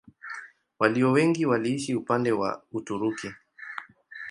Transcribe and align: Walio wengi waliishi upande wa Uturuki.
Walio 0.79 1.11
wengi 1.11 1.45
waliishi 1.45 1.95
upande 1.95 2.31
wa 2.31 2.63
Uturuki. 2.71 3.31